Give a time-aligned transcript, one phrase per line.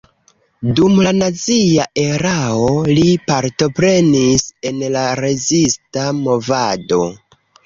[0.77, 2.69] Dum la nazia erao
[3.01, 7.01] li partoprenis en la rezista movado.